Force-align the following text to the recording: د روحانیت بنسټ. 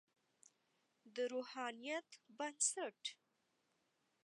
د 1.15 1.15
روحانیت 1.33 2.09
بنسټ. 2.37 2.99